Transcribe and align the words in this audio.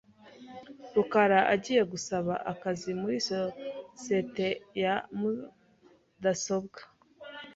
rukara 0.95 1.39
agiye 1.53 1.81
gusaba 1.91 2.33
akazi 2.51 2.89
muri 3.01 3.17
sosiyete 3.29 4.47
ya 4.83 4.93
mudasobwa. 5.17 6.81